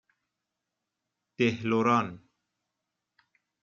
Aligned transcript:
دهلران 1.37 2.19